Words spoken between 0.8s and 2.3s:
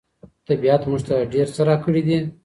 موږ ته ډېر څه راکړي دي.